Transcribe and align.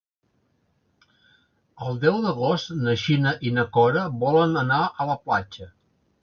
El 1.87 2.01
deu 2.05 2.17
d'agost 2.23 2.71
na 2.87 2.95
Gina 3.03 3.35
i 3.49 3.53
na 3.59 3.67
Cora 3.77 4.07
volen 4.25 4.57
anar 4.63 4.81
a 4.87 5.09
la 5.13 5.21
platja. 5.29 5.71